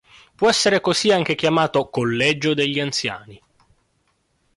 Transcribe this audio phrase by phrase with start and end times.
[0.33, 3.39] Può essere così anche chiamato "collegio degli anziani".